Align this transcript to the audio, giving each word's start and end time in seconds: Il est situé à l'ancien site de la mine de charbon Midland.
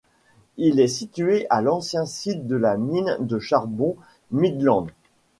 Il 0.57 0.79
est 0.79 0.87
situé 0.87 1.45
à 1.51 1.61
l'ancien 1.61 2.07
site 2.07 2.47
de 2.47 2.55
la 2.55 2.75
mine 2.75 3.17
de 3.19 3.37
charbon 3.37 3.97
Midland. 4.31 4.87